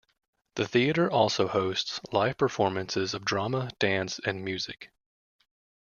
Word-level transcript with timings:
The 0.55 0.67
theatre 0.67 1.11
also 1.11 1.47
hosts 1.47 1.99
live 2.11 2.35
performances 2.35 3.13
of 3.13 3.23
drama, 3.23 3.69
dance 3.77 4.17
and 4.25 4.43
music. 4.43 4.89